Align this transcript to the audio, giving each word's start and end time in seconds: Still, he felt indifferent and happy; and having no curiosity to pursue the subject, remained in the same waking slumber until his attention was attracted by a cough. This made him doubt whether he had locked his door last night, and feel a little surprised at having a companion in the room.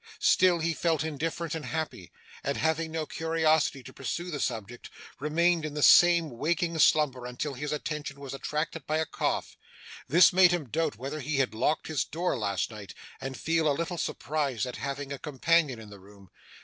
Still, 0.17 0.57
he 0.57 0.73
felt 0.73 1.03
indifferent 1.03 1.53
and 1.53 1.63
happy; 1.63 2.11
and 2.43 2.57
having 2.57 2.91
no 2.91 3.05
curiosity 3.05 3.83
to 3.83 3.93
pursue 3.93 4.31
the 4.31 4.39
subject, 4.39 4.89
remained 5.19 5.63
in 5.63 5.75
the 5.75 5.83
same 5.83 6.31
waking 6.31 6.79
slumber 6.79 7.27
until 7.27 7.53
his 7.53 7.71
attention 7.71 8.19
was 8.19 8.33
attracted 8.33 8.87
by 8.87 8.97
a 8.97 9.05
cough. 9.05 9.57
This 10.07 10.33
made 10.33 10.49
him 10.49 10.69
doubt 10.69 10.95
whether 10.95 11.19
he 11.19 11.35
had 11.35 11.53
locked 11.53 11.85
his 11.85 12.03
door 12.03 12.35
last 12.35 12.71
night, 12.71 12.95
and 13.21 13.37
feel 13.37 13.71
a 13.71 13.77
little 13.77 13.99
surprised 13.99 14.65
at 14.65 14.77
having 14.77 15.13
a 15.13 15.19
companion 15.19 15.77
in 15.79 15.91
the 15.91 15.99
room. 15.99 16.31